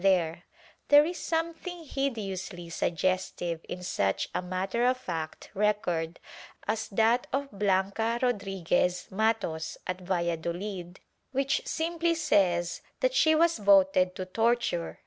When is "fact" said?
4.97-5.51